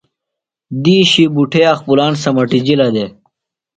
[0.83, 3.11] دِیشیۡ بُٹھے اخپُلان سمَٹِجِلہ دےۡ۔